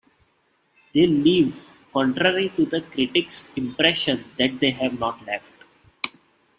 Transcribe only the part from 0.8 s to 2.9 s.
They leave, contrary to the